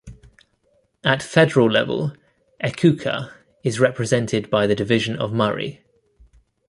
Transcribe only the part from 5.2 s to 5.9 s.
Murray.